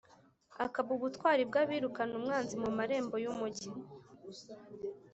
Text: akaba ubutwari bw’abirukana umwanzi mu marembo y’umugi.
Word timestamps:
akaba 0.65 0.89
ubutwari 0.97 1.41
bw’abirukana 1.49 2.13
umwanzi 2.19 2.53
mu 2.63 2.69
marembo 2.77 3.15
y’umugi. 3.23 3.69